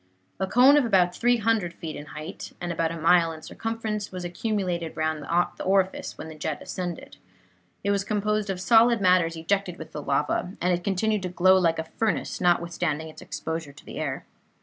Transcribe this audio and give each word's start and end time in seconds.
A 0.39 0.47
cone 0.47 0.77
of 0.77 0.83
about 0.83 1.13
300 1.15 1.75
feet 1.75 1.95
in 1.95 2.07
height, 2.07 2.53
and 2.59 2.71
about 2.71 2.89
a 2.91 2.97
mile 2.97 3.31
in 3.31 3.43
circumference, 3.43 4.11
was 4.11 4.25
accumulated 4.25 4.97
round 4.97 5.21
the 5.21 5.63
orifice 5.63 6.17
whence 6.17 6.27
the 6.33 6.39
jet 6.39 6.59
ascended. 6.59 7.17
It 7.83 7.91
was 7.91 8.03
composed 8.03 8.49
of 8.49 8.59
solid 8.59 8.99
matters 8.99 9.35
ejected 9.35 9.77
with 9.77 9.91
the 9.91 10.01
lava, 10.01 10.53
and 10.59 10.73
it 10.73 10.83
continued 10.83 11.21
to 11.21 11.29
glow 11.29 11.55
like 11.55 11.77
a 11.77 11.83
furnace, 11.83 12.41
notwithstanding 12.41 13.09
its 13.09 13.21
exposure 13.21 13.73
to 13.73 13.85
the 13.85 13.99
air. 13.99 14.25